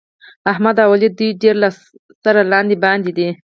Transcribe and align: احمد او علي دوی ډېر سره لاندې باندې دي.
احمد 0.51 0.75
او 0.85 0.91
علي 0.95 1.09
دوی 1.17 1.29
ډېر 1.41 1.55
سره 2.25 2.41
لاندې 2.51 2.75
باندې 2.83 3.11
دي. 3.17 3.27